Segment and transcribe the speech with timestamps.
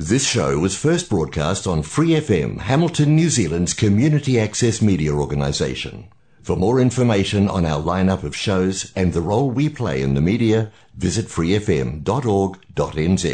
[0.00, 6.04] This show was first broadcast on Free FM, Hamilton, New Zealand's community access media organisation.
[6.42, 10.22] For more information on our lineup of shows and the role we play in the
[10.22, 10.60] media,
[11.06, 13.26] visit freefm.org.nz.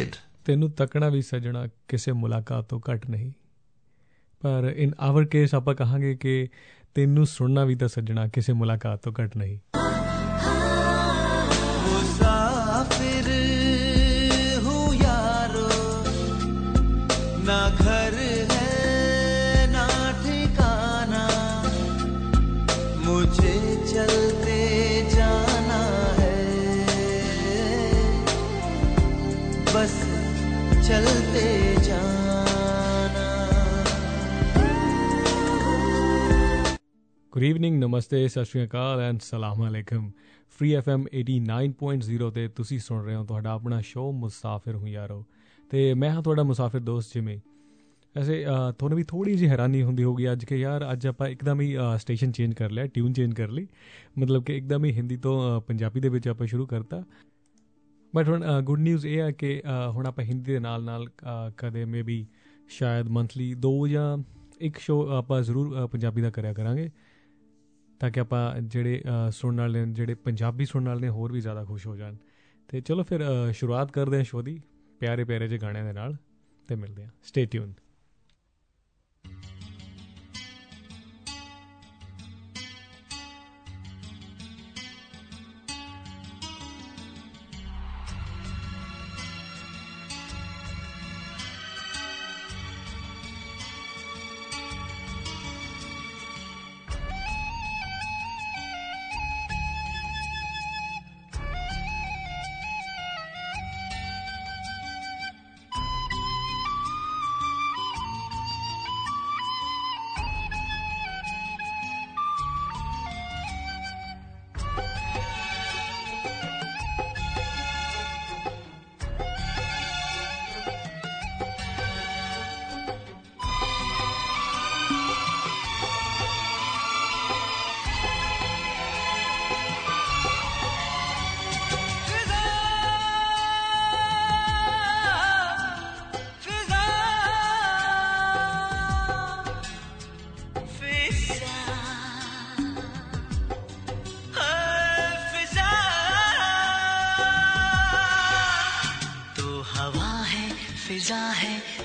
[0.45, 3.31] ਤੈਨੂੰ ਤੱਕਣਾ ਵੀ ਸਜਣਾ ਕਿਸੇ ਮੁਲਾਕਾਤ ਤੋਂ ਘੱਟ ਨਹੀਂ
[4.43, 6.49] ਪਰ in our case ਆਪਾਂ ਕਹਾਂਗੇ ਕਿ
[6.95, 9.59] ਤੈਨੂੰ ਸੁਣਨਾ ਵੀ ਤਾਂ ਸਜਣਾ ਕਿਸੇ ਮੁਲਾਕਾਤ ਤੋਂ ਘੱਟ ਨਹੀਂ
[37.42, 40.12] ਗੁੱਡ ਈਵਨਿੰਗ ਨਮਸਤੇ ਸਤਿ ਸ਼੍ਰੀ ਅਕਾਲ ਐਂਡ ਸਲਾਮ ਅਲੈਕਮ।
[40.50, 45.26] ਫ੍ਰੀ ਐਫਐਮ 89.0 ਤੇ ਤੁਸੀਂ ਸੁਣ ਰਹੇ ਹੋ ਤੁਹਾਡਾ ਆਪਣਾ ਸ਼ੋਅ ਮੁਸਾਫਿਰ ਹੂੰ ਯਾਰੋ।
[45.70, 47.40] ਤੇ ਮੈਂ ਹਾਂ ਤੁਹਾਡਾ ਮੁਸਾਫਿਰ ਦੋਸਤ ਜਿਮੀ।
[48.18, 51.62] ਐਸੇ ਅ, ਤੁਹਾਨੂੰ ਵੀ ਥੋੜੀ ਜਿਹੀ ਹੈਰਾਨੀ ਹੁੰਦੀ ਹੋਗੀ ਅੱਜ ਕਿ ਯਾਰ ਅੱਜ ਆਪਾਂ ਇੱਕਦਮ
[51.62, 53.68] ਹੀ ਸਟੇਸ਼ਨ ਚੇਂਜ ਕਰ ਲਿਆ ਟਿਊਨ ਚੇਂਜ ਕਰ ਲਈ।
[54.18, 57.04] ਮਤਲਬ ਕਿ ਇੱਕਦਮ ਹੀ ਹਿੰਦੀ ਤੋਂ ਅ, ਪੰਜਾਬੀ ਦੇ ਵਿੱਚ ਆਪਾਂ ਸ਼ੁਰੂ ਕਰਤਾ।
[58.16, 61.50] ਬਟ ਹੁਣ ਗੁੱਡ ਨਿਊਜ਼ ਇਹ ਹੈ ਕਿ ਅ, ਹੁਣ ਆਪਾਂ ਹਿੰਦੀ ਦੇ ਨਾਲ ਨਾਲ ਅ,
[61.58, 62.28] ਕਦੇ ਮੇਬੀ
[62.70, 64.18] ਸ਼ਾਇਦ ਮੰਥਲੀ ਦੋ ਜਾਂ
[64.60, 66.90] ਇੱਕ ਸ਼ੋਅ ਆਪਾਂ ਜ਼ਰੂਰ ਅ, ਪੰਜਾਬੀ ਦਾ ਕਰਿਆ ਕਰਾਂਗੇ।
[68.02, 71.42] ਤਾਂ ਕਿ ਆਪਾਂ ਜਿਹੜੇ ਅ, ਸੁਣਨ ਵਾਲੇ ਨੇ ਜਿਹੜੇ ਪੰਜਾਬੀ ਸੁਣਨ ਵਾਲੇ ਨੇ ਹੋਰ ਵੀ
[71.42, 72.16] ਜ਼ਿਆਦਾ ਖੁਸ਼ ਹੋ ਜਾਣ।
[72.68, 74.62] ਤੇ ਚਲੋ ਫਿਰ ਅ, ਸ਼ੁਰੂਆਤ ਕਰਦੇ ਹਾਂ ਸ਼ੋਅ ਦੀ
[75.00, 76.18] ਪਿਆਰੇ ਪਿਆਰੇ ਜਿਹੇ ਗਾਣਿਆਂ ਦੇ ਨਾਲ
[76.68, 77.74] ਤੇ ਮਿਲਦੇ ਹਾਂ। ਸਟੇ ਟਿਊਨ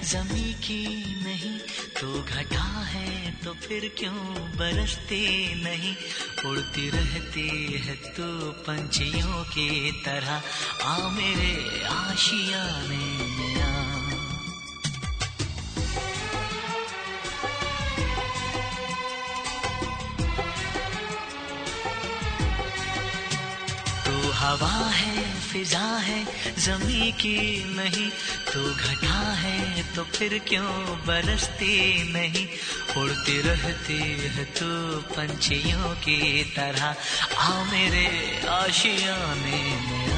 [0.06, 0.86] जमी की
[1.24, 1.58] नहीं
[2.00, 4.18] तो घटा है तो फिर क्यों
[4.56, 5.22] बरसती
[5.64, 5.94] नहीं?
[6.50, 10.42] उड़ती रहती है तो पंछियों की तरह,
[10.82, 13.04] आ मेरे आशियाने
[13.38, 13.56] में
[24.06, 26.24] तो हवा है, फिजा है,
[26.58, 27.38] जमी की
[27.74, 28.10] नहीं
[28.56, 30.68] तो घटा है तो फिर क्यों
[31.06, 31.72] बरसती
[32.12, 32.46] नहीं?
[32.96, 33.98] उड़ती रहती
[34.34, 34.68] है तो
[35.12, 36.20] पंछियों की
[36.56, 36.84] तरह।
[37.38, 38.06] आ मेरे
[38.50, 40.16] आशियाने में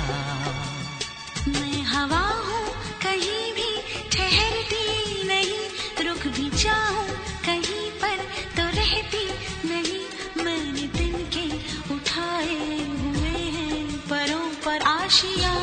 [1.49, 2.67] मैं हवा हूँ,
[3.03, 3.71] कहीं भी
[4.13, 4.87] ठहरती
[5.27, 7.07] नहीं। रुक भी जाऊँ,
[7.47, 8.17] कहीं पर
[8.57, 9.25] तो रहती
[9.69, 10.01] नहीं।
[10.45, 11.47] मैंने दिन के
[11.95, 12.61] उठाए
[12.95, 15.58] हुए हैं, परों पर आशियाना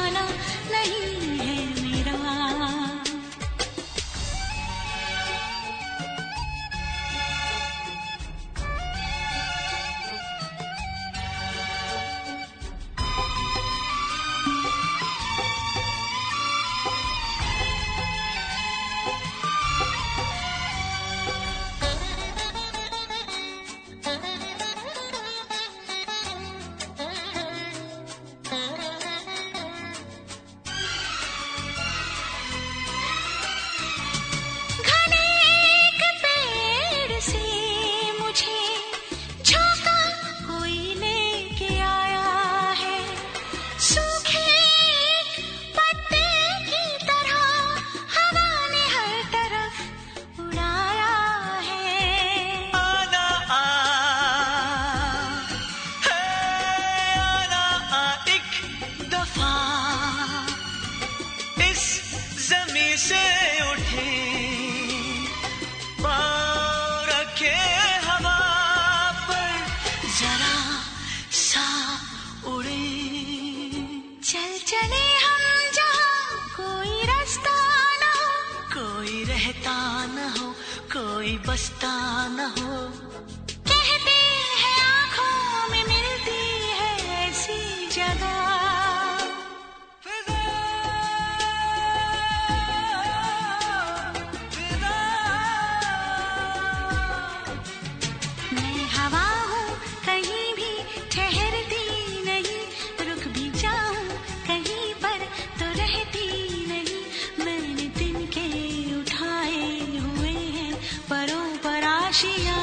[112.16, 112.55] Caxias.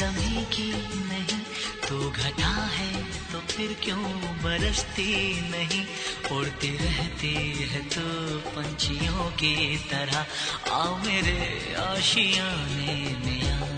[0.00, 0.72] जमेगी
[1.08, 1.40] नहीं
[1.88, 2.92] तो घटा है
[3.32, 4.04] तो फिर क्यों
[4.42, 5.84] बरसती नहीं?
[6.36, 8.06] उड़ती रहती है तो
[8.50, 10.26] पंछियों की तरह।
[10.70, 13.69] आओ मेरे आशियाने में आ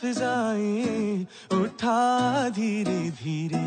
[0.00, 3.64] फिजाएँ उठा धीरे धीरे।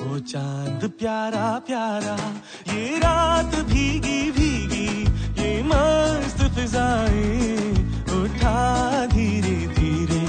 [0.00, 2.16] वो चाँद प्यारा प्यारा,
[2.74, 4.88] ये रात भीगी भीगी,
[5.42, 7.70] ये मस्त फिजाएँ।
[8.18, 10.24] उठा धीरे धीरे,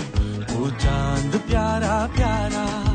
[0.54, 2.89] वो चाँद प्यारा प्यारा।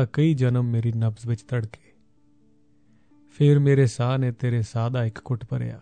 [0.02, 1.92] ਤਾਂ ਕਈ ਜਨਮ ਮੇਰੀ ਨਬਜ਼ ਵਿੱਚ ਧੜਕੇ।
[3.30, 5.80] ਫਿਰ ਮੇਰੇ ਸਾਹ ਨੇ ਤੇਰੇ ਸਾਹ ਦਾ ਇੱਕ ਘੁੱਟ ਭਰਿਆ,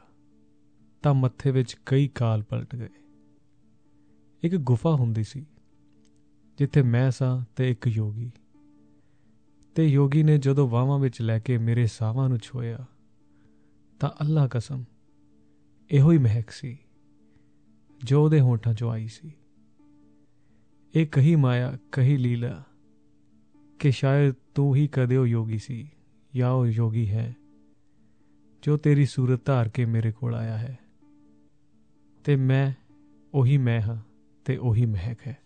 [1.03, 2.89] ਤਾਂ ਮੱਥੇ ਵਿੱਚ ਕਈ ਕਾਲ ਪਲਟ ਗਏ।
[4.43, 5.47] ਇੱਕ ਗੁਫਾ ਹੁੰਦੀ ਸੀ,
[6.59, 8.31] ਜਿੱਥੇ ਮੈਂ ਸਾਂ ਤੇ ਇੱਕ ਯੋਗੀ।
[9.75, 12.87] ਤੇ ਯੋਗੀ ਨੇ ਜਦੋਂ ਵਾਹਾਂ ਵਿੱਚ ਲੈ ਕੇ ਮੇਰੇ ਸਾਹਾਂ ਨੂੰ ਛੋਇਆ
[14.00, 14.85] ਤਾਂ ਅੱਲਾ ਕਸਮ,
[15.91, 16.79] ਇਹੋ ਹੀ ਮਹਿਕ ਸੀ,
[18.05, 19.33] ਜੋ ਉਹਦੇ ਹੋਂਠਾਂ 'ਚੋਂ ਆਈ ਸੀ।
[20.95, 22.65] ਇਹ ਕਹੀ ਮਾਇਆ, ਕਹੀ ਲੀਲਾ
[23.80, 25.88] ਕਿ ਸ਼ਾਇਦ ਤੂੰ ਹੀ ਕਦੇ ਉਹ ਯੋਗੀ ਸੀ
[26.36, 27.34] ਜਾਂ ਉਹ ਯੋਗੀ ਹੈ
[28.63, 30.77] ਜੋ ਤੇਰੀ ਸੂਰਤ ਧਾਰ ਕੇ ਮੇਰੇ ਕੋਲ ਆਇਆ ਹੈ
[32.25, 32.74] ਤੇ ਮੈਂ
[33.34, 33.98] ਉਹੀ ਮੈਂ ਹਾਂ
[34.46, 35.38] ਤੇ ਉਹੀ ਮਹਿਕ ਹੈ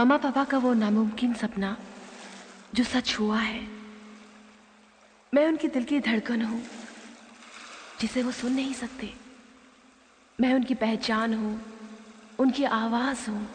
[0.00, 1.76] मम्मा पापा का वो नामुमकिन सपना,
[2.74, 3.60] जो सच हुआ है,
[5.34, 6.62] मैं उनकी दिल की धड़कन हूँ,
[8.00, 9.12] जिसे वो सुन नहीं सकते।
[10.40, 11.60] मैं उनकी पहचान हूँ,
[12.38, 13.50] उनकी आवाज़ हूँ।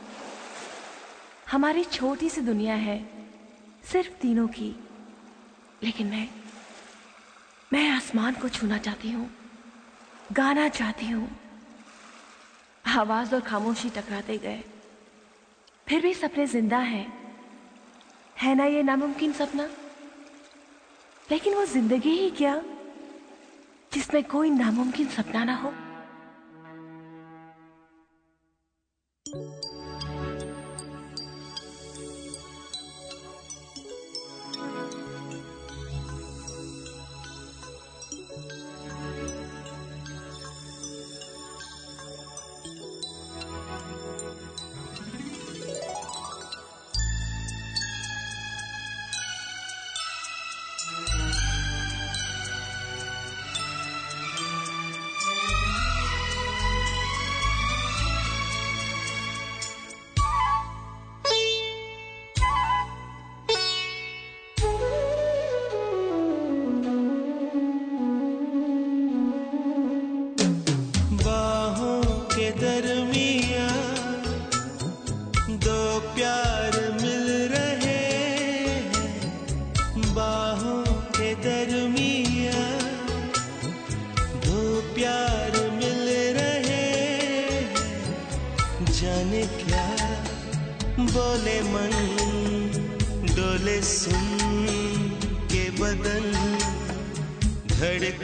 [1.51, 3.10] हमारी छोटी सी दुनिया है,
[3.91, 4.75] सिर्फ़ तीनों की,
[5.84, 6.29] लेकिन मैं
[7.73, 9.29] मैं आसमान को छूना चाहती हूँ,
[10.34, 11.27] गाना चाहती हूँ।
[12.86, 14.63] आवाज़ और खामोशी टकराते गए।
[15.89, 17.13] फिर भी सपने ज़िंदा हैं।
[18.41, 19.63] है ना ये नामुमकिन सपना?
[21.32, 22.63] लेकिन वो ज़िंदगी ही क्या?
[23.93, 25.74] जिसमें कोई नामुमकिन सपना ना हो।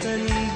[0.01, 0.50] Feliz.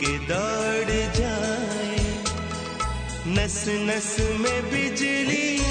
[0.00, 1.98] के दौड़ जाए
[3.36, 4.10] नस नस
[4.40, 5.69] में बिजलियाँ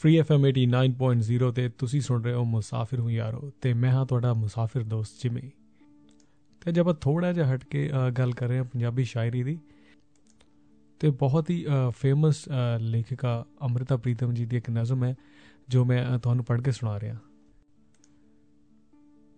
[0.00, 4.32] ਫ੍ਰੀ ਐਫਐਮ 89.0 ਤੇ ਤੁਸੀਂ ਸੁਣ ਰਹੇ ਹੋ ਮੁਸਾਫਿਰ ਹੂੰ ਯਾਰੋ ਤੇ ਮੈਂ ਹਾਂ ਤੁਹਾਡਾ
[4.34, 5.50] ਮੁਸਾਫਿਰ ਦੋਸਤ ਜਿਮੀ।
[6.60, 9.58] ਤੇ ਜੇ ਆਪਾਂ ਥੋੜਾ ਜਿਹਾ ਹਟ ਕੇ ਅ, ਗੱਲ ਕਰ ਰਹੇ ਹਾਂ ਪੰਜਾਬੀ ਸ਼ਾਇਰੀ ਦੀ।
[11.00, 12.48] ਤੇ ਬਹੁਤ ਹੀ ਫੇਮਸ
[12.80, 15.14] ਲੇਖਿਕਾ ਅੰਮ੍ਰਿਤਾ ਪ੍ਰੀਤਮ ਜੀ ਦੀ ਇੱਕ ਨਜ਼ਮ ਹੈ
[15.68, 17.16] ਜੋ ਮੈਂ ਅ, ਤੁਹਾਨੂੰ ਪੜ੍ਹ ਕੇ ਸੁਣਾ ਰਿਹਾ।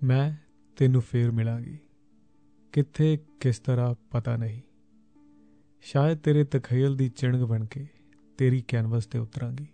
[0.03, 0.33] ਮੈਂ
[0.77, 1.79] ਤੈਨੂੰ ਫੇਰ ਮਿਲਾਂਗੀ।
[2.73, 4.61] ਕਿੱਥੇ ਕਿਸ ਤਰ੍ਹਾਂ ਪਤਾ ਨਹੀਂ।
[5.85, 7.87] ਸ਼ਾਇਦ ਤੇਰੇ ਤਖਯਲ ਦੀ ਚਿਣਗ ਬਣ ਕੇ
[8.39, 9.67] ਤੇਰੀ ਕੈਨਵਸ ਤੇ ਉਤਰਾਂਗੀ।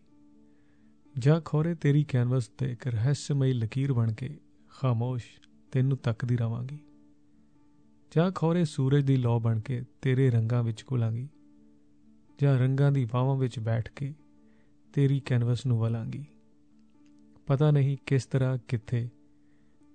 [1.18, 5.24] ਜਾਂ ਖੋਰੇ ਤੇਰੀ ਕੈਨਵਸ ਤੇ ਇੱਕ ਰਹੱਸਮਈ ਲਕੀਰ ਬਣ ਕੇ ਖਾਮੋਸ਼
[5.72, 6.78] ਤੈਨੂੰ ਤੱਕਦੀ ਰਵਾਂਗੀ।
[8.16, 11.28] ਜਾਂ ਖੋਰੇ ਸੂਰਜ ਦੀ ਲੋ ਬਣ ਕੇ ਤੇਰੇ ਰੰਗਾਂ ਵਿੱਚ ਘੁਲਾਂਗੀ,
[12.42, 14.14] ਜਾਂ ਰੰਗਾਂ ਦੀ ਬਾਹਾਂ ਵਿੱਚ ਬੈਠ ਕੇ
[14.92, 16.24] ਤੇਰੀ ਕੈਨਵਸ ਨੂੰ ਵਲਾਂਗੀ।
[17.46, 19.08] ਪਤਾ ਨਹੀਂ ਕਿਸ ਤਰ੍ਹਾਂ, ਕਿੱਥੇ,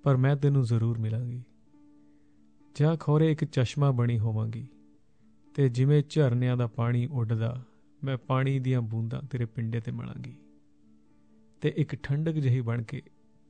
[0.04, 1.44] ਪਰ ਮੈਂ ਤੈਨੂੰ ਜ਼ਰੂਰ ਮਿਲਾਂਗੀ।
[2.76, 4.68] ਜਾਂ ਖੋਰੇ ਇੱਕ ਚਸ਼ਮਾ ਬਣੀ ਹੋਵਾਂਗੀ
[5.56, 7.64] ਤੇ ਜਿਵੇਂ ਝਰਨਿਆਂ ਦਾ ਪਾਣੀ ਉੱਡਦਾ,
[8.04, 10.36] ਮੈਂ ਪਾਣੀ ਦੀਆਂ ਬੂੰਦਾਂ ਤੇਰੇ ਪਿੰਡੇ ਤੇ ਮਲਾਂਗੀ।
[11.63, 13.02] ਤੇ ਇੱਕ ਠੰਡਕ ਜਿਹੀ ਬਣ ਕੇ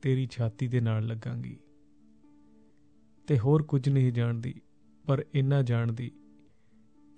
[0.02, 1.56] ਤੇਰੀ ਛਾਤੀ ਦੇ ਨਾਲ ਲੱਗਾਂਗੀ।
[3.26, 4.60] ਤੇ ਹੋਰ ਕੁਝ ਨਹੀਂ ਜਾਣਦੀ,
[5.06, 6.12] ਪਰ ਇੰਨਾ ਜਾਣਦੀ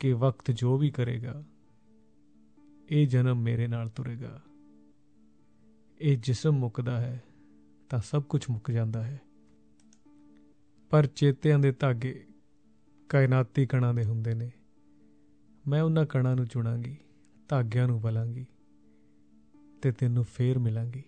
[0.00, 1.44] ਕਿ ਵਕਤ ਜੋ ਵੀ ਕਰੇਗਾ,
[2.90, 4.42] ਇਹ ਜਨਮ ਮੇਰੇ ਨਾਲ ਤੁਰੇਗਾ।
[6.00, 7.24] ਇਹ ਜਿਸਮ ਮੁੱਕਦਾ ਹੈ,
[7.90, 9.20] ਤਾਂ ਸਭ ਕੁਝ ਮੁੱਕ ਜਾਂਦਾ ਹੈ।
[10.90, 12.26] ਪਰ ਚੇਤਿਆਂ ਦੇ ਧਾਗੇ
[13.08, 14.50] ਕਾਇਨਾਤੀ ਕਣਾਂ ਦੇ ਹੁੰਦੇ ਨੇ।
[15.68, 16.96] ਮੈਂ ਉਹਨਾਂ ਕਣਾਂ ਨੂੰ ਚੁਣਾਂਗੀ,
[17.48, 18.46] ਧਾਗਿਆਂ ਨੂੰ ਬਲਾਂਗੀ।
[19.81, 21.03] ਤੇ ਤੈਨੂੰ ਫੇਰ ਮਿਲਾਂਗੀ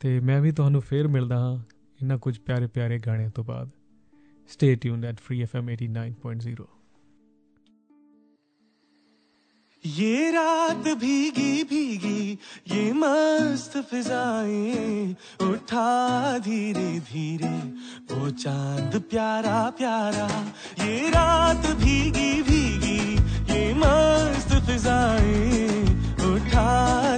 [0.00, 1.56] ਤੇ ਮੈਂ ਵੀ ਤੁਹਾਨੂੰ ਫੇਰ ਮਿਲਦਾ ਹਾਂ
[2.00, 3.70] ਇਹਨਾਂ ਕੁਝ ਪਿਆਰੇ ਪਿਆਰੇ ਗਾਣਿਆਂ ਤੋਂ ਬਾਅਦ
[4.50, 6.64] stay tuned at free FM 89.0
[9.84, 15.14] ये रात भीगी भीगी ये मस्त फिजाएं
[15.46, 17.50] उठा धीरे धीरे
[18.12, 20.28] वो चांद प्यारा प्यारा
[20.84, 23.00] ये रात भीगी भीगी
[23.52, 26.05] ये मस्त फिजाएं
[26.37, 27.17] उठा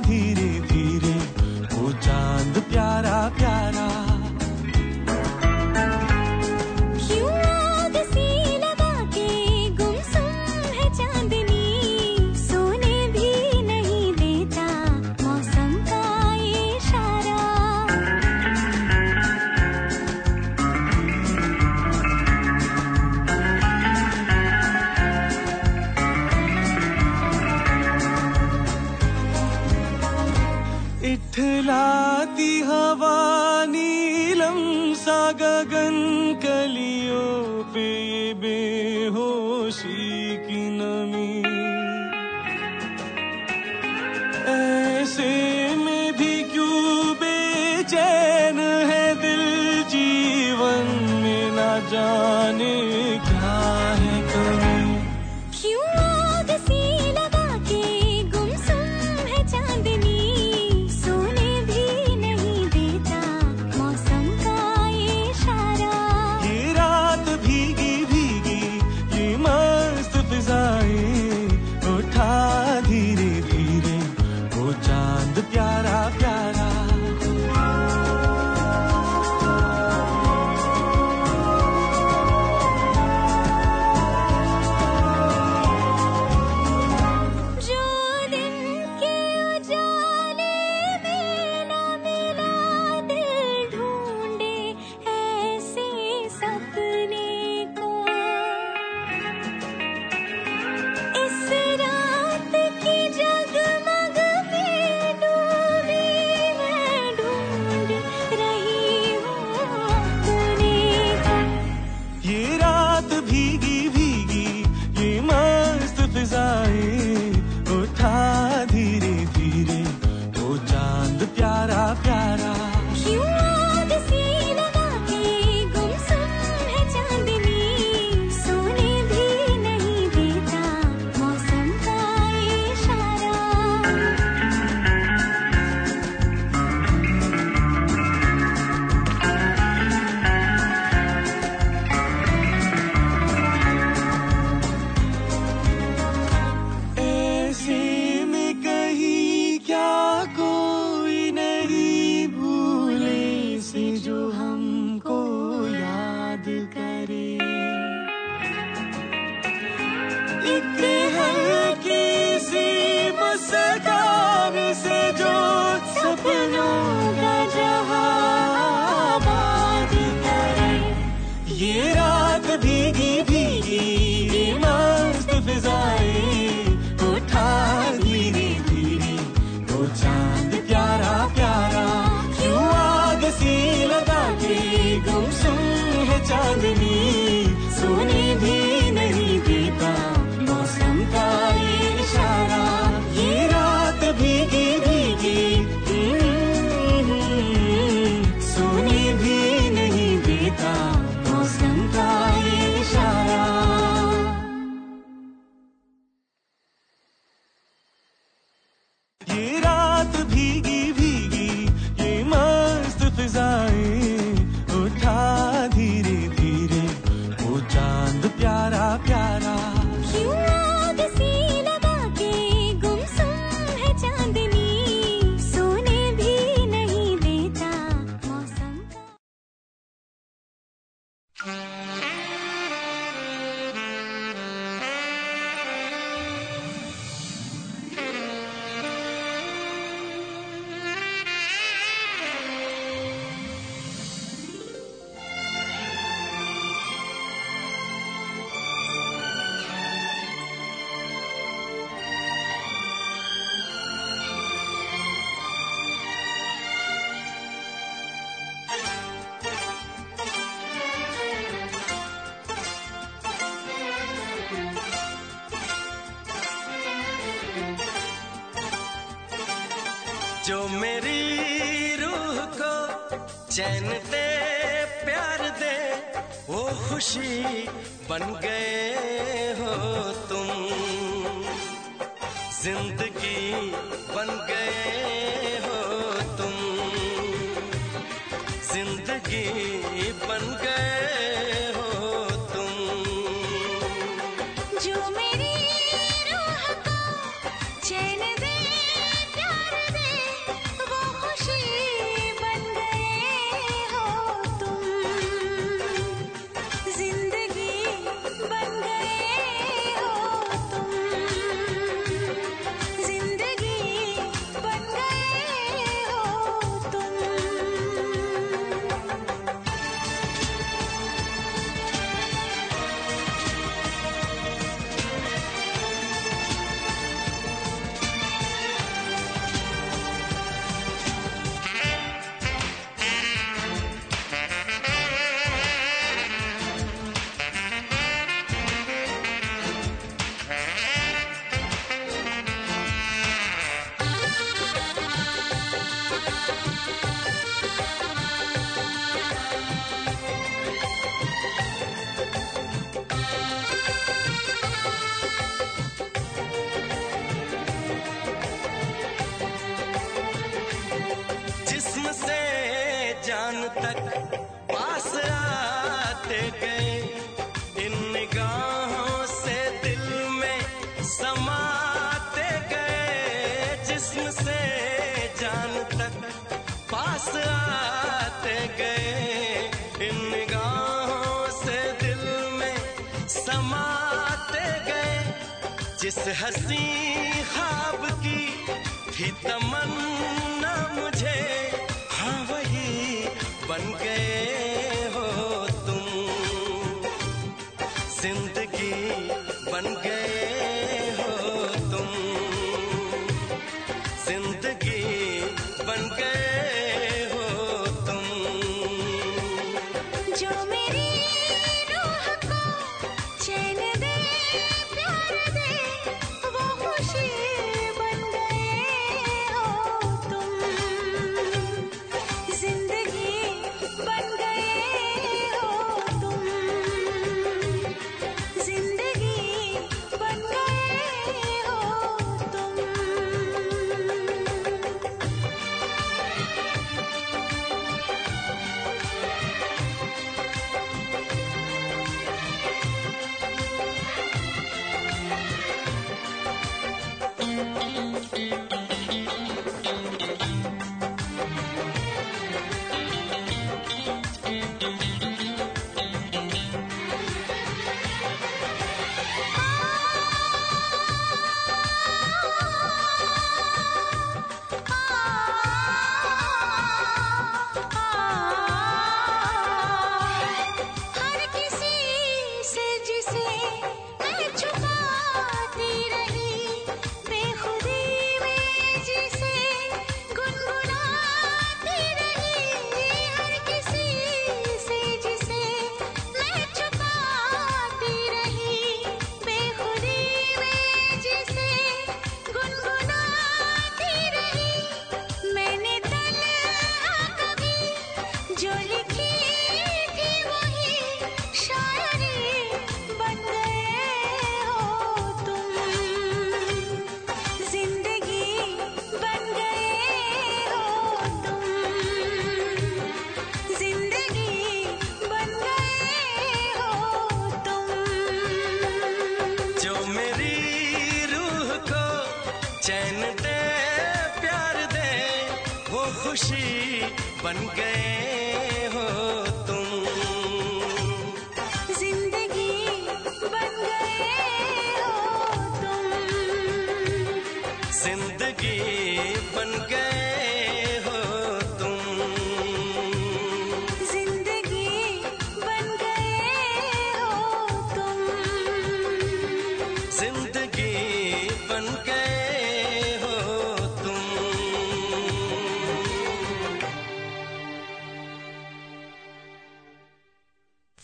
[278.20, 278.59] Manu que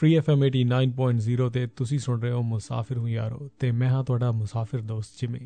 [0.05, 4.31] ਫ੍ਰੀ ਐਫਐਮ 89.0 ਤੇ ਤੁਸੀਂ ਸੁਣ ਰਹੇ ਹੋ ਮੁਸਾਫਿਰ ਹੂੰ ਯਾਰੋ ਤੇ ਮੈਂ ਹਾਂ ਤੁਹਾਡਾ
[4.31, 5.39] ਮੁਸਾਫਿਰ ਦੋਸਤ ਜਿਮੀ।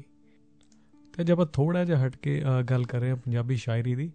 [1.14, 4.12] ਤੇ ਜਦ ਆਪਾਂ ਥੋੜਾ ਜਿਹਾ ਹਟ ਕੇ ਅ, ਗੱਲ ਕਰ ਰਹੇ ਹਾਂ ਪੰਜਾਬੀ ਸ਼ਾਇਰੀ ਦੀ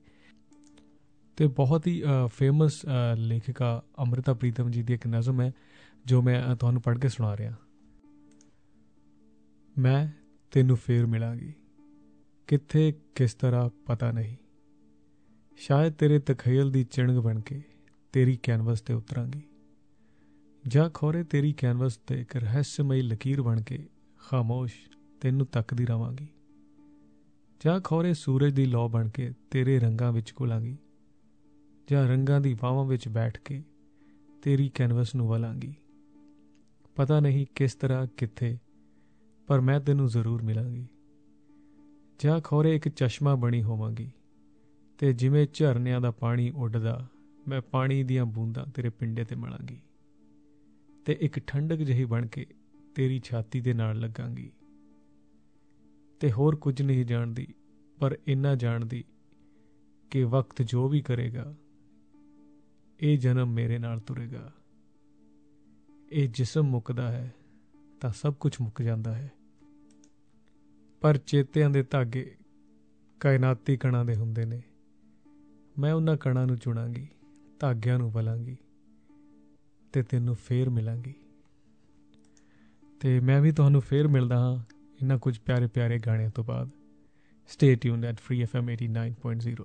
[1.36, 2.80] ਤੇ ਬਹੁਤ ਹੀ ਫੇਮਸ
[3.16, 5.50] ਲੇਖਿਕਾ ਅੰਮ੍ਰਿਤਾ ਪ੍ਰੀਤਮ ਜੀ ਦੀ ਇੱਕ ਨਜ਼ਮ ਹੈ
[6.06, 7.54] ਜੋ ਮੈਂ ਅ, ਤੁਹਾਨੂੰ ਪੜ੍ਹ ਕੇ ਸੁਣਾ ਰਿਹਾ।
[9.78, 10.08] ਮੈਂ
[10.52, 11.52] ਤੈਨੂੰ ਫੇਰ ਮਿਲਾਂਗੀ।
[12.48, 14.36] ਕਿੱਥੇ ਕਿਸ ਤਰ੍ਹਾਂ ਪਤਾ ਨਹੀਂ।
[15.56, 17.62] ਸ਼ਾਇਦ ਤੇਰੇ ਤਖਯਲ ਦੀ ਚਿਣਗ ਬਣ ਕੇ
[18.12, 19.42] ਤੇਰੀ ਕੈਨਵਸ ਤੇ ਉਤਰਾਂਗੀ।
[20.68, 23.86] ਜਾਂ ਖੋਰੇ ਤੇਰੀ ਕੈਨਵਸ ਤੇ ਇੱਕ ਰਹੱਸਮਈ ਲਕੀਰ ਬਣ ਕੇ
[24.18, 24.74] ਖਾਮੋਸ਼
[25.20, 26.26] ਤੈਨੂੰ ਤੱਕਦੀ ਰਵਾਂਗੀ।
[27.66, 30.76] ਜਾਂ ਖੋਰੇ ਸੂਰਜ ਦੀ ਲੋ ਬਣ ਕੇ ਤੇਰੇ ਰੰਗਾਂ ਵਿੱਚ ਘੁਲਾਂਗੀ,
[31.90, 33.62] ਜਾਂ ਰੰਗਾਂ ਦੀ ਬਾਹਾਂ ਵਿੱਚ ਬੈਠ ਕੇ
[34.42, 35.74] ਤੇਰੀ ਕੈਨਵਸ ਨੂੰ ਵਲਾਂਗੀ।
[36.96, 38.58] ਪਤਾ ਨਹੀਂ ਕਿਸ ਤਰ੍ਹਾਂ, ਕਿੱਥੇ,
[39.48, 40.86] ਪਰ ਮੈਂ ਤੈਨੂੰ ਜ਼ਰੂਰ ਮਿਲਾਂਗੀ।
[42.24, 44.10] ਜਾਂ ਖੋਰੇ ਇੱਕ ਚਸ਼ਮਾ ਬਣੀ ਹੋਵਾਂਗੀ
[44.98, 47.06] ਤੇ ਜਿਵੇਂ ਝਰਨਿਆਂ ਦਾ ਪਾਣੀ ਉੱਡਦਾ,
[47.48, 49.80] ਮੈਂ ਪਾਣੀ ਦੀਆਂ ਬੂੰਦਾਂ ਤੇਰੇ ਪਿੰਡੇ ਤੇ ਮਲਾਂਗੀ।
[51.04, 52.46] ਤੇ ਇੱਕ ਠੰਡਕ ਜਿਹੀ ਬਣ ਕੇ
[52.94, 54.52] ਤੇਰੀ ਛਾਤੀ ਦੇ ਨਾਲ ਲੱਗਾਂਗੀ।
[56.20, 57.46] ਤੇ ਹੋਰ ਕੁਝ ਨਹੀਂ ਜਾਣਦੀ,
[57.98, 59.04] ਪਰ ਇੰਨਾ ਜਾਣਦੀ
[60.10, 61.54] ਕਿ ਵਕਤ ਜੋ ਵੀ ਕਰੇਗਾ,
[63.00, 64.52] ਇਹ ਜਨਮ ਮੇਰੇ ਨਾਲ ਤੁਰੇਗਾ।
[66.12, 67.34] ਇਹ ਜਿਸਮ ਮੁੱਕਦਾ ਹੈ,
[68.00, 69.32] ਤਾਂ ਸਭ ਕੁਝ ਮੁੱਕ ਜਾਂਦਾ ਹੈ।
[71.00, 72.36] ਪਰ ਚੇਤਿਆਂ ਦੇ ਧਾਗੇ
[73.20, 74.62] ਕਾਇਨਾਤੀ ਕਣਾਂ ਦੇ ਹੁੰਦੇ ਨੇ।
[75.78, 77.08] ਮੈਂ ਉਹਨਾਂ ਕਣਾਂ ਨੂੰ ਚੁਣਾਂਗੀ,
[77.60, 78.56] ਧਾਗਿਆਂ ਨੂੰ ਬਲਾਂਗੀ।
[79.94, 81.14] ਤੇ ਤੈਨੂੰ ਫੇਰ ਮਿਲਾਂਗੀ।
[83.00, 84.56] ਤੇ ਮੈਂ ਵੀ ਤੁਹਾਨੂੰ ਫੇਰ ਮਿਲਦਾ ਹਾਂ
[85.02, 86.70] ਇਹਨਾਂ ਕੁਝ ਪਿਆਰੇ ਪਿਆਰੇ ਗਾਣਿਆਂ ਤੋਂ ਬਾਅਦ।
[87.46, 89.64] Stay tuned at Free FM 89.0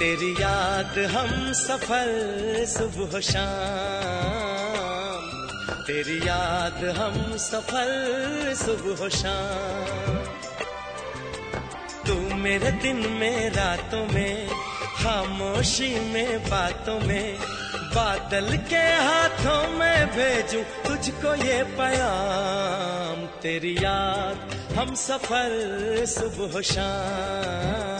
[0.00, 2.12] तेरी याद हम सफल
[2.68, 4.50] सुबह शाम।
[5.82, 7.92] तेरी याद हम सफल
[8.56, 10.16] सुबह शाम।
[12.06, 14.48] तू मेरे दिन में, रातों में,
[14.96, 17.38] खामोशी में, बातों में,
[17.94, 25.50] बादल के हाथों में भेजूं तुझको ये पैगाम। तेरी याद हम सफल
[26.08, 27.99] सुबह शाम।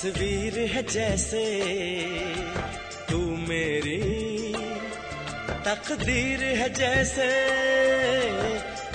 [0.00, 1.40] तस्वीर है जैसे
[3.08, 3.98] तू मेरी
[5.66, 7.26] तकदीर है जैसे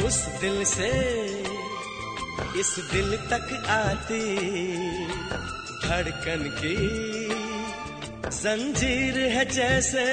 [0.06, 0.89] उस दिल से
[2.60, 4.24] इस दिल तक आती
[5.86, 6.76] धड़कन की
[8.41, 10.08] जंजीर है जैसे।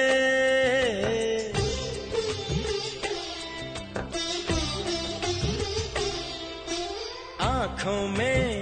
[7.40, 8.61] आँखों में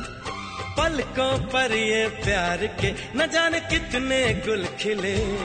[0.81, 5.35] पलकों पर ये प्यार के न जाने कितने गुल खिले।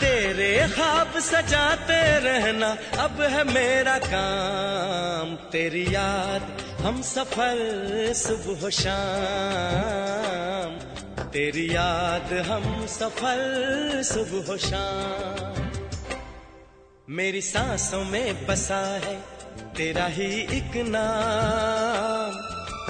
[0.00, 11.74] तेरे ख्वाब सजाते रहना, अब है मेरा काम। तेरी याद हम सफ़र, सुबह शाम। तेरी
[11.74, 15.70] याद हम सफ़र, सुबह शाम।
[17.10, 19.22] मेरी सांसों में बसा है,
[19.76, 22.09] तेरा ही एक नाम।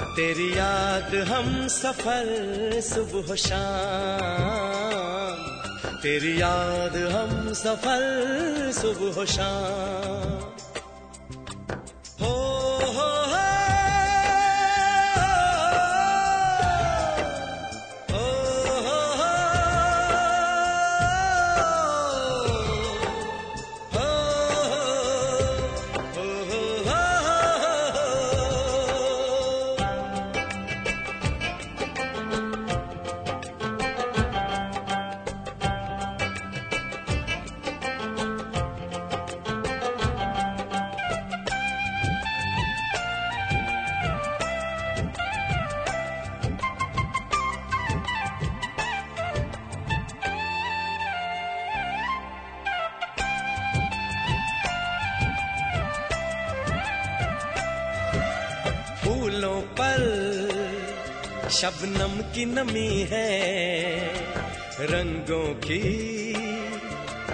[0.01, 10.60] तेरी याद हम सफ़र सुबह शाम। तेरी याद हम सफ़र सुबह शाम।
[62.21, 63.29] की नमी है
[64.81, 66.33] रंगों की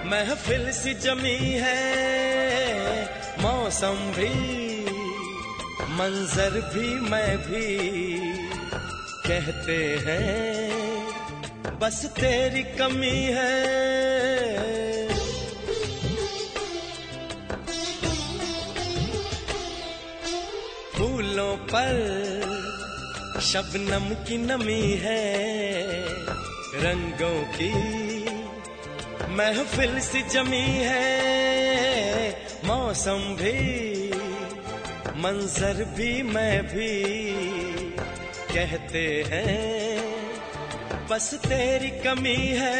[0.06, 1.84] महफिल सी जमी है
[3.42, 4.30] मौसम भी,
[5.94, 7.68] मंजर भी, मैं भी
[9.28, 13.56] कहते हैं बस तेरी कमी है।
[20.96, 22.37] फूलों पर
[23.48, 25.22] शबनम की नमी है,
[26.76, 27.70] रंगों की
[29.36, 32.30] महफिल सी जमी है।
[32.66, 33.54] मौसम भी,
[35.24, 36.91] मंजर भी मैं भी
[38.52, 39.98] कहते हैं,
[41.10, 42.76] बस तेरी कमी है।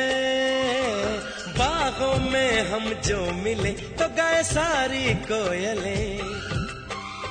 [1.58, 6.20] बागों में हम जो मिले तो गए सारी कोयलें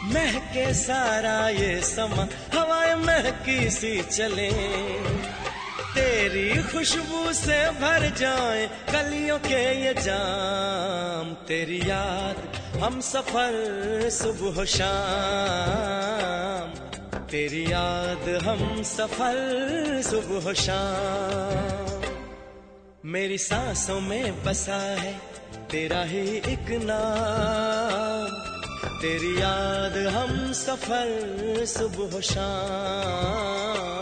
[0.07, 4.51] महके सारा ये समा, हवाएँ महकी सी चले।
[5.95, 16.95] तेरी खुशबू से भर जाए कलियों के ये जाम। तेरी याद हम सफ़र सुबह शाम।
[17.25, 22.03] तेरी याद हम सफ़र सुबह शाम।
[23.05, 25.21] मेरी सांसों में बसा है,
[25.71, 28.56] तेरा ही एक नाम।
[28.87, 33.97] तेरी याद हम सफ़र सुबह शाम।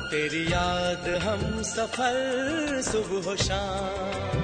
[0.00, 4.40] तेरी याद हम सफ़र सुबह शाम।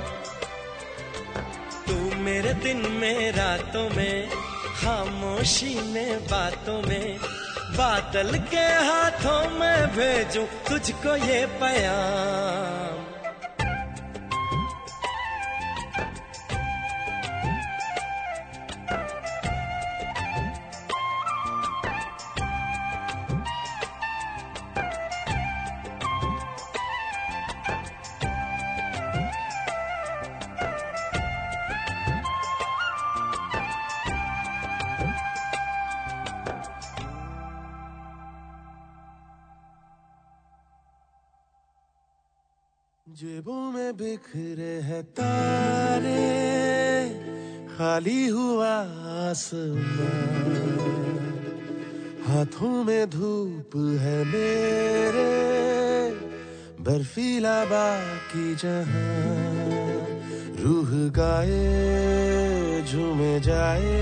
[1.86, 4.30] तू मेरे दिन में, रातों में,
[4.82, 7.18] खामोशी में, बातों में,
[7.58, 13.07] बादल के हाथों में भेजूं तुझको ये प्याम।
[43.98, 46.26] बिखरे हैं तारे,
[47.68, 48.74] खाली हुआ
[49.22, 50.52] आसमान।
[52.26, 55.26] हाथों में धूप है मेरे,
[56.80, 60.06] बर्फीला बाकी जहाँ
[60.62, 63.98] रूह गाए, झूमे जाए,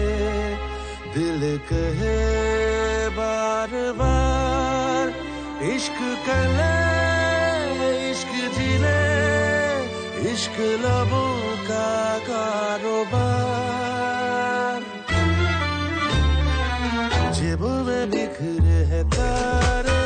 [1.16, 2.18] दिल कहे
[3.16, 5.14] बार बार
[5.72, 6.72] इश्क कले
[8.10, 9.45] इश्क ज़िले
[10.16, 11.34] इश्क लबों
[11.68, 11.88] का
[12.28, 13.74] कारोबार।
[17.36, 20.02] जेब में बिखरे है तारे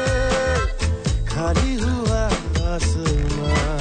[1.30, 2.22] खाली हुआ
[2.74, 3.79] आसमां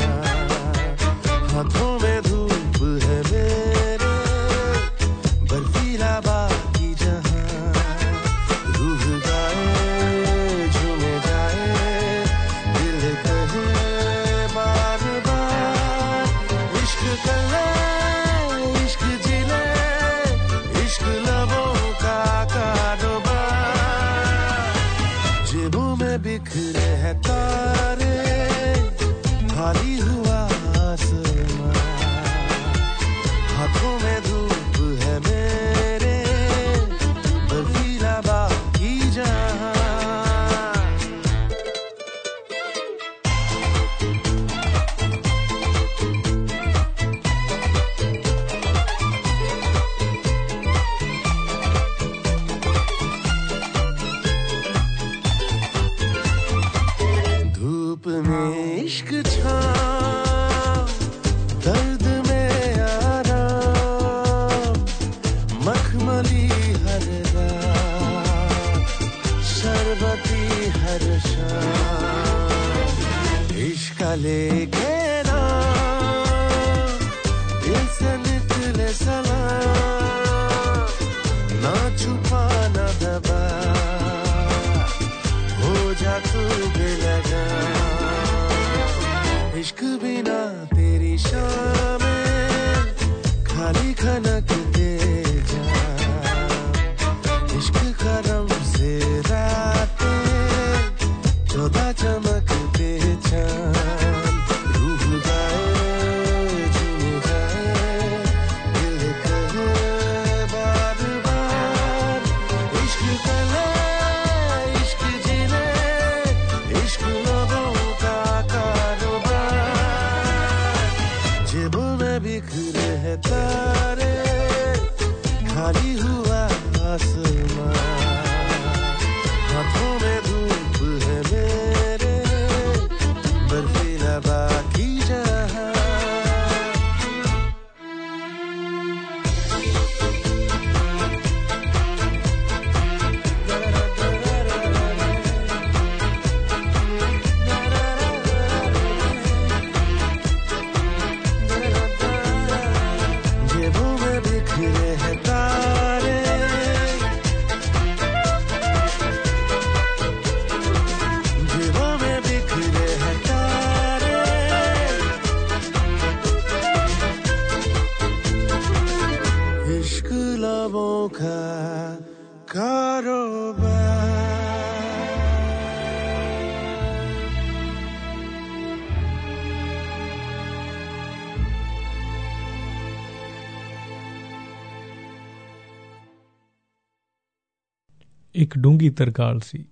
[188.49, 189.65] ਇੱਕ ਡੂੰਗੀ ਤਰਕਾਲ ਸੀ।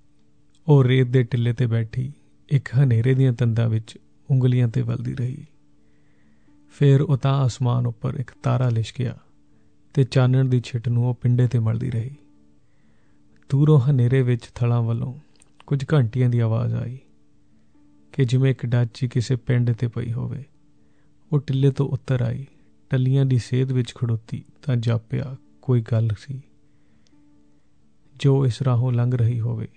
[0.67, 2.13] ਉਹ ਰੇਤ ਦੇ ਟਿੱਲੇ ਤੇ ਬੈਠੀ,
[2.49, 3.97] ਇੱਕ ਹਨੇਰੇ ਦੀਆਂ ਤੰਦਾਂ ਵਿੱਚ
[4.31, 5.45] ਉਂਗਲੀਆਂ ਤੇ ਵਲਦੀ ਰਹੀ।
[6.71, 9.17] ਫਿਰ ਉਹ ਤਾਂ ਅਸਮਾਨ ਉੱਪਰ ਇੱਕ ਤਾਰਾ ਲਿਸ਼ਕਿਆ
[9.93, 12.15] ਤੇ ਚਾਨਣ ਦੀ ਛਿਟ ਨੂੰ ਉਹ ਪਿੰਡੇ ਤੇ ਮਲਦੀ ਰਹੀ।
[13.49, 15.13] ਦੂਰੋਂ ਹਨੇਰੇ ਵਿੱਚ ਥਲਾਂ ਵੱਲੋਂ
[15.67, 16.99] ਕੁਝ ਘੰਟੀਆਂ ਦੀ ਆਵਾਜ਼ ਆਈ
[18.13, 20.43] ਕਿ ਜਿਵੇਂ ਇੱਕ ਡਾਚੀ ਕਿਸੇ ਪਿੰਡ ਤੇ ਪਈ ਹੋਵੇ।
[21.33, 22.45] ਉਹ ਟਿੱਲੇ ਤੋਂ ਉੱਤਰ ਆਈ,
[22.89, 26.41] ਟੱਲੀਆਂ ਦੀ ਸੇਧ ਵਿੱਚ ਖੜੋਤੀ ਤਾਂ ਜਾਪਿਆ, ਕੋਈ ਗੱਲ ਸੀ।
[28.19, 29.67] ਜੋ ਇਸ ਰਾਹੋਂ ਲੰਘ ਰਹੀ ਹੋਵੇ।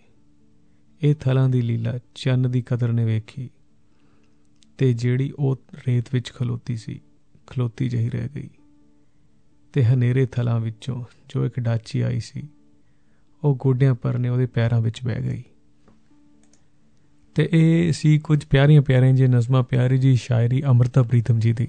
[1.03, 3.51] ਇਹ ਥਲਾਂ ਦੀ ਲੀਲਾ ਚੰਨ ਦੀ ਕਦਰ ਨੇ ਵੇਖੀ
[4.79, 7.01] ਤੇ ਜਿਹੜੀ ਉਹ ਰੇਤ ਵਿੱਚ ਖਲੋਤੀ ਸੀ,
[7.47, 8.51] ਖਲੋਤੀ ਜਹੀ ਰਹਿ ਗਈ
[9.73, 12.49] ਤੇ ਹਨੇਰੇ ਥਲਾਂ ਵਿੱਚੋਂ ਜੋ ਇੱਕ ਡਾਚੀ ਆਈ ਸੀ,
[13.45, 15.43] ਉਹ ਗੋਡਿਆਂ ਪਰ ਨੇ ਉਹਦੇ ਪੈਰਾਂ ਵਿੱਚ ਬਹਿ ਗਈ।
[17.35, 21.69] ਤੇ ਇਹ ਸੀ ਕੁਝ ਪਿਆਰੀਆਂ ਪਿਆਰੀਆਂ ਜੀ ਨਜ਼ਮਾਂ, ਪਿਆਰੀ ਜੀ ਸ਼ਾਇਰੀ ਅਮਰਤਾ ਪ੍ਰੀਤਮ ਜੀ ਦੀ।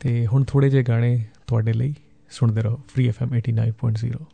[0.00, 1.94] ਤੇ ਹੁਣ ਥੋੜੇ ਜਿਹੇ ਗਾਣੇ ਤੁਹਾਡੇ ਲਈ
[2.30, 4.26] ਸੁਣਦੇ ਰਹੋ ਫ੍ਰੀ ਐਫਐਮ 89.0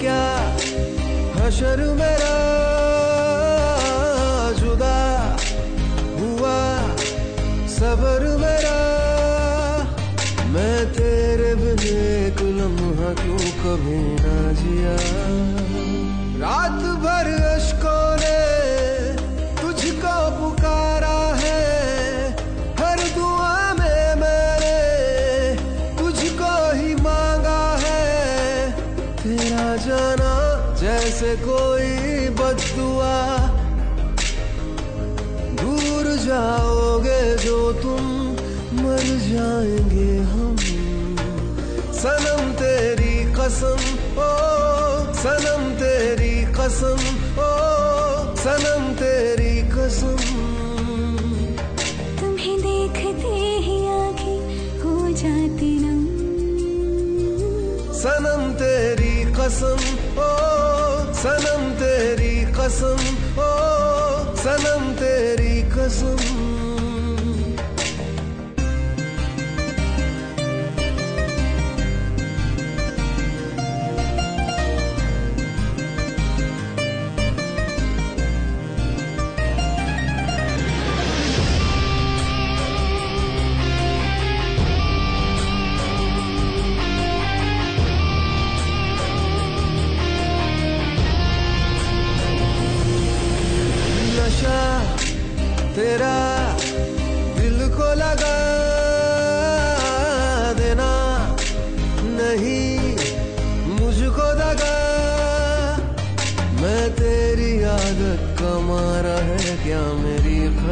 [0.00, 0.22] क्या
[1.36, 2.34] हशर मेरा
[4.52, 4.96] जुदा
[6.18, 6.56] हुआ?
[7.68, 8.76] सबर मेरा,
[10.48, 15.63] मैं तेरे बिन एक लम्हा क्यों कभी ना जिया?
[39.64, 40.56] जाएँगे हम।
[41.96, 43.80] सनम तेरी कसम
[44.20, 44.28] ओ
[45.16, 47.00] सनम तेरी कसम
[47.40, 47.48] ओ
[48.36, 50.20] सनम तेरी कसम।
[52.20, 53.32] तुम्हें देखते
[53.66, 54.38] ही आँखें
[54.82, 56.04] हो जाती नम।
[58.02, 59.84] सनम तेरी कसम
[60.20, 60.30] ओ
[61.22, 63.06] सनम तेरी कसम
[63.40, 63.52] ओ
[64.44, 66.43] सनम तेरी कसम।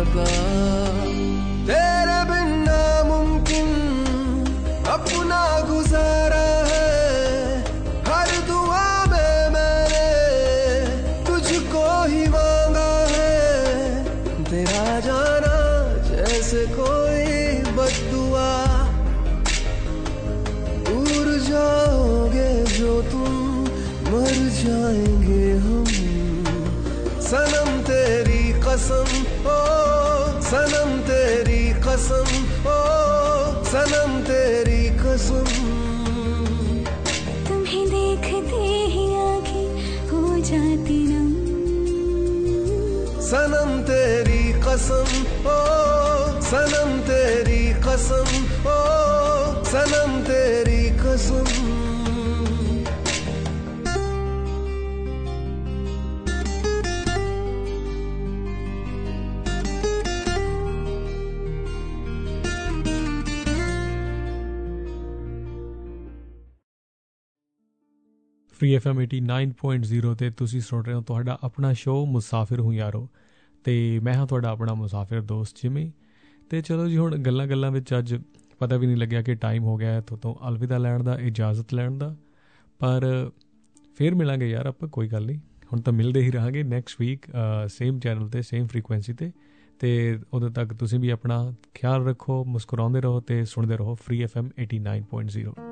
[0.03, 1.02] above.
[44.72, 45.58] कसम ओ
[46.42, 48.32] सनम तेरी कसम
[48.68, 48.78] ओ
[49.64, 51.78] सनम तेरी कसम
[68.60, 73.08] ਫ੍ਰੀ ਐਫਐਮ 89.0 ਤੇ ਤੁਸੀਂ ਸੁਣ ਰਹੇ ਹੋ ਤੁਹਾਡਾ ਆਪਣਾ ਸ਼ੋਅ ਮੁਸਾਫਿਰ ਹੂੰ ਯਾਰੋ
[73.65, 75.93] ਤੇ ਮੈਂ ਹਾਂ ਤੁਹਾਡਾ ਆਪਣਾ ਮੁਸਾਫਿਰ ਦੋਸਤ ਜਿਮੀ।
[76.51, 78.15] ਤੇ ਚਲੋ ਜੀ, ਹੁਣ ਗੱਲਾਂ ਗੱਲਾਂ ਵਿੱਚ ਅੱਜ
[78.59, 81.75] ਪਤਾ ਵੀ ਨਹੀਂ ਲੱਗਿਆ ਕਿ ਟਾਈਮ ਹੋ ਗਿਆ ਹੈ ਤੋਂ ਤੋਂ ਅਲਵਿਦਾ ਲੈਣ ਦਾ, ਇਜਾਜ਼ਤ
[81.75, 82.17] ਲੈਣ ਦਾ।
[82.79, 83.31] ਪਰ
[83.97, 87.27] ਫੇਰ ਮਿਲਾਂਗੇ ਯਾਰ ਆਪਾਂ, ਕੋਈ ਗੱਲ ਨਹੀਂ। ਹੁਣ ਤਾਂ ਮਿਲਦੇ ਹੀ ਰਹਾਂਗੇ ਨੈਕਸਟ ਵੀਕ
[87.69, 89.33] ਸੇਮ ਚੈਨਲ ਤੇ ਸੇਮ ਫ੍ਰੀਕੁਐਂਸੀ ਤੇ।
[89.81, 94.51] ਤੇ ਉਦੋਂ ਤੱਕ ਤੁਸੀਂ ਵੀ ਆਪਣਾ ਖਿਆਲ ਰੱਖੋ, ਮੁਸਕਰਾਉਂਦੇ ਰਹੋ ਤੇ ਸੁਣਦੇ ਰਹੋ Free FM
[94.63, 95.72] 89.0